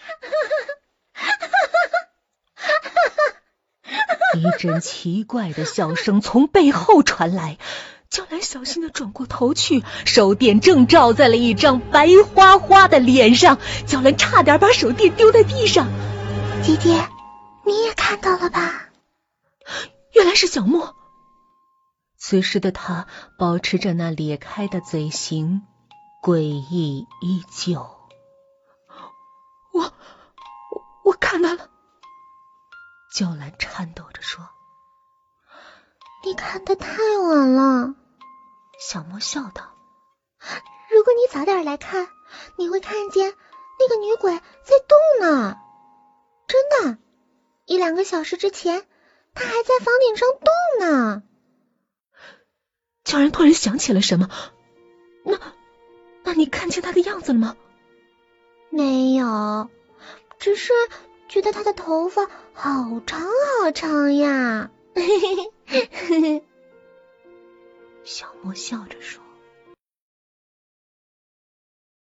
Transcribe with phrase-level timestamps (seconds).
[4.36, 7.58] 一阵奇怪的笑声从背后传来，
[8.08, 15.88] 娇兰小心的转过头去，手电正照在了一张白花花的脸上，娇兰差点把手电丢在地上。
[16.62, 17.08] 姐姐，
[17.66, 18.88] 你也看到了吧？
[20.14, 20.94] 原来是小莫。
[22.16, 23.06] 此时的他
[23.38, 25.62] 保持着那咧开的嘴型，
[26.22, 27.99] 诡异依旧。
[31.30, 31.70] 看到了。
[33.12, 34.48] 娇兰颤抖着说
[36.26, 37.94] ：“你看的太晚了。”
[38.80, 39.76] 小莫笑道
[40.90, 42.08] ：“如果你早点来看，
[42.56, 43.32] 你会看见
[43.78, 45.56] 那个女鬼在动呢。
[46.48, 46.98] 真的，
[47.64, 48.84] 一两个小时之前，
[49.32, 51.22] 她还在房顶上动呢。”
[53.04, 54.28] 娇兰突然想起了什么
[55.22, 55.38] ：“那，
[56.24, 57.56] 那你看见她的样子了吗
[58.70, 59.70] ？”“没有，
[60.40, 60.72] 只是……”
[61.30, 64.68] 觉得他的头发好长好长呀！
[68.02, 69.22] 小莫笑着说。